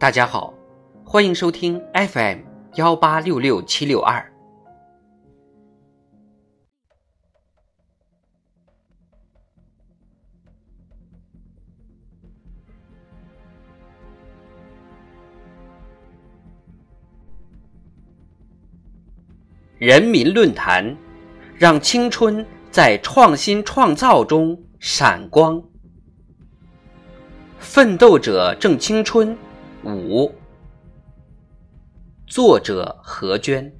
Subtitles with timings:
[0.00, 0.54] 大家好，
[1.04, 2.38] 欢迎收听 FM
[2.76, 4.32] 幺八六六七六二。
[19.78, 20.96] 人民论坛，
[21.56, 25.60] 让青春在创新创造中闪光。
[27.58, 29.36] 奋斗者正青春。
[29.84, 30.32] 五，
[32.26, 33.72] 作者何娟。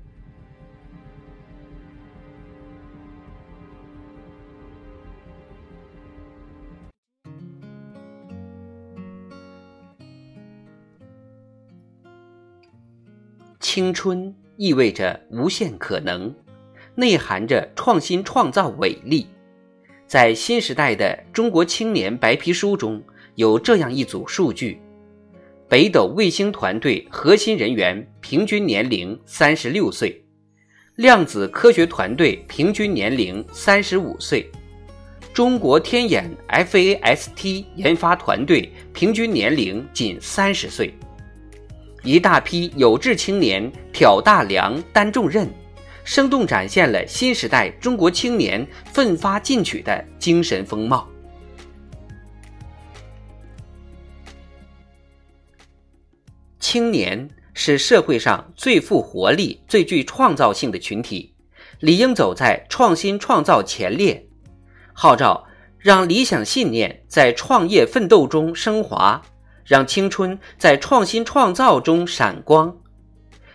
[13.61, 16.34] 青春意味着无限可能，
[16.95, 19.27] 内含着创新创造伟力。
[20.06, 23.03] 在新时代的中国青年白皮书中
[23.34, 24.80] 有这样一组数据。
[25.69, 30.24] 北斗卫星团队核心人员平均年龄三十六岁，
[30.97, 34.50] 量子科学团队平均年龄三十五岁，
[35.34, 40.94] 中国天眼 FAST 研发团队平均年龄仅三十岁，
[42.02, 45.46] 一大批有志青年挑大梁担重任，
[46.02, 51.06] 生动展现了新时代中国青年奋发进取的精神风貌。
[56.70, 61.33] 青年是社会上最富活力、最具创造性的群体，
[61.80, 64.28] 理应走在创新创造前列，
[64.92, 65.46] 号召
[65.78, 69.22] 让理想信念在创业奋斗中升华，
[69.64, 72.77] 让青春在创新创造中闪光，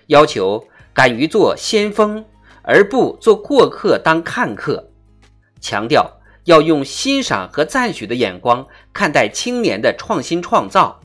[0.08, 2.25] 要求敢于做先锋，
[2.64, 4.89] 而不做过客当看客，
[5.61, 11.00] 强调要用欣赏和赞许的眼光看待青年的创新创造。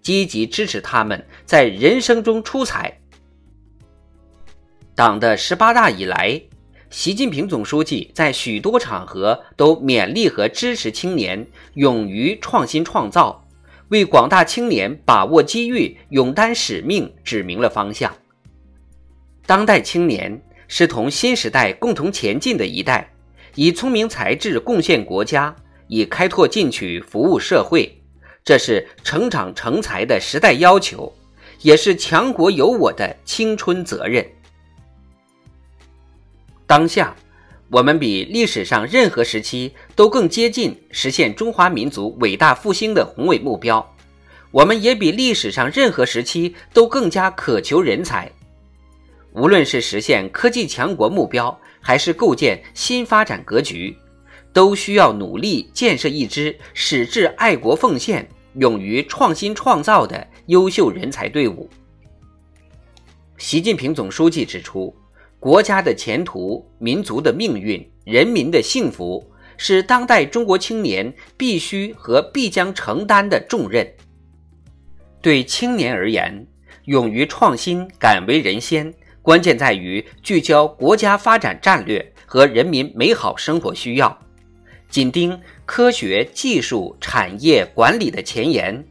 [0.00, 2.98] 积极支持他们在人生中出彩。
[4.94, 6.40] 党的十八大以来，
[6.90, 13.46] 习近平总书记在许多场合都勉励和支持青年勇于创新创造，
[13.88, 18.12] 为广大青年把握机遇、勇担使命指明了方向。
[19.46, 23.12] 当代青年是同新时代共同前进的一代，
[23.54, 25.54] 以聪明才智贡献国家，
[25.86, 27.97] 以开拓进取服务社会。
[28.48, 31.12] 这是成长成才的时代要求，
[31.60, 34.26] 也是强国有我的青春责任。
[36.66, 37.14] 当下，
[37.68, 43.86] 我们比历史上任何时期都更接近实现中华民族伟大复兴的宏伟目标，
[44.50, 48.32] 我们也比历史上任何时期都更加渴求人才。
[49.32, 53.94] 无论是实现科技强国目标，还是构建新发展格局，
[54.54, 58.26] 都需要努力建设一支矢志爱国奉献。
[58.54, 61.68] 勇于创新创造的优秀人才队伍。
[63.36, 64.94] 习近平总书记指出，
[65.38, 69.24] 国家的前途、民族的命运、人民的幸福，
[69.56, 73.88] 是当代中国青年必须和必将承担的重任。
[75.20, 76.46] 对青年而言，
[76.86, 78.92] 勇于创新、敢为人先，
[79.22, 84.18] 关键在于聚焦国家发展战略和人民美好生活需要。
[84.88, 88.82] 紧盯科学技术产业管理的前沿，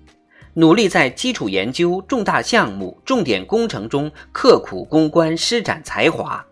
[0.54, 6.46] 努力在基础研究、重大项目、重点工程中刻苦攻关、施展才华，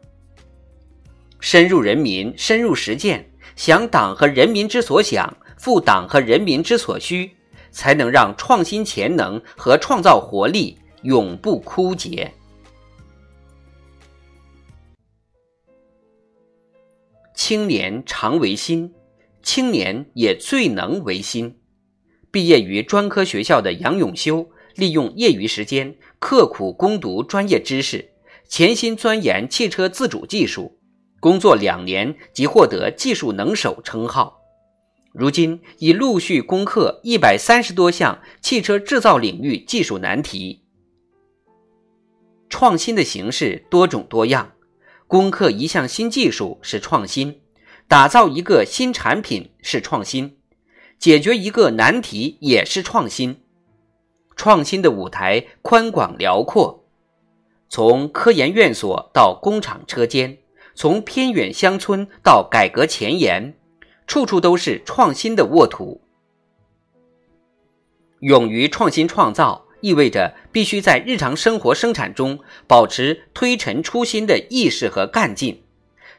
[1.39, 3.23] 深入人民、深入实践，
[3.55, 7.29] 想党和人民之所想，负党和人民之所需，
[7.71, 12.33] 才能让创新潜能和创造活力永不枯竭。
[17.35, 18.91] 青年常为新。
[19.45, 21.59] 青年也最能维新。
[22.31, 28.09] 毕业于专科学校的杨永修，利用业余时间刻苦攻读专业知识，
[28.49, 30.79] 潜心钻研汽车自主技术，
[31.19, 34.41] 工作两年即获得技术能手称号。
[35.13, 40.63] 如今已陆续攻克一百三十多项汽车制造领域技术难题。
[42.49, 44.53] 创新的形式多种多样，
[45.05, 47.41] 攻克一项新技术是创新。
[47.87, 50.37] 打造一个新产品是创新，
[50.97, 53.41] 解决一个难题也是创新。
[54.35, 56.83] 创新的舞台宽广辽阔，
[57.69, 60.39] 从科研院所到工厂车间，
[60.73, 63.55] 从偏远乡村到改革前沿，
[64.07, 66.01] 处处都是创新的沃土。
[68.21, 75.61] 勇于创新创造，意味着必须在日常生活生产中保持推陈出新的意识和干劲。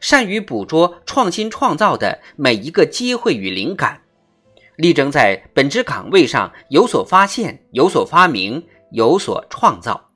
[0.01, 4.03] 善于捕捉创新创造的每一个机会与灵感，
[4.77, 10.11] 力争在本职岗位上有所发现、有所发明、有所创造。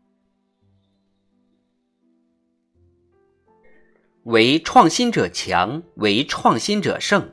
[4.25, 7.33] 为创新者强，为创新者胜。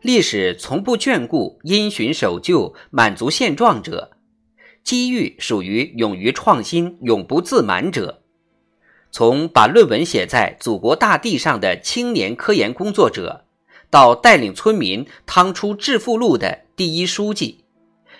[0.00, 4.16] 历史从不眷顾因循守旧、满足现状者，
[4.82, 8.21] 机遇属于勇于创新、永不自满者。
[9.12, 13.44] 从把论文写在祖国大地上的青年科研工作者，
[13.90, 17.64] 到带领村民趟出致富路的第一书记，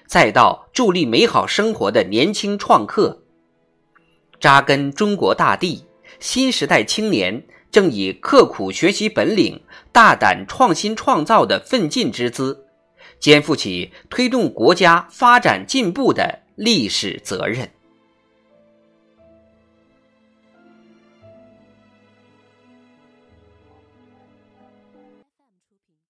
[0.06, 3.22] 再到助力美好生活的年轻创客，
[4.38, 5.86] 扎根中国大地，
[6.20, 7.42] 新时代青年。
[7.72, 9.62] 正以刻苦学习本领、
[9.92, 12.66] 大胆创新创造的奋进之姿，
[13.18, 17.70] 肩负起推动国家发展进步的历史责任。